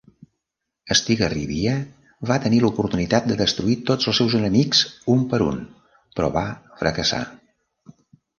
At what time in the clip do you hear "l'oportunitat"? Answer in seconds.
2.63-3.27